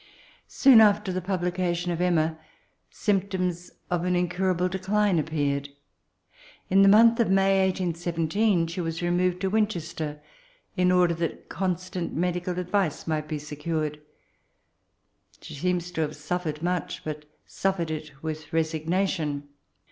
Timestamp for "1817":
7.67-8.65